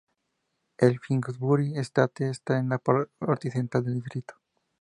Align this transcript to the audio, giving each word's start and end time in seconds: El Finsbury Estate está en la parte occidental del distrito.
El 0.79 0.97
Finsbury 0.99 1.77
Estate 1.77 2.27
está 2.31 2.57
en 2.57 2.69
la 2.69 2.79
parte 2.79 3.11
occidental 3.19 3.83
del 3.83 3.99
distrito. 3.99 4.33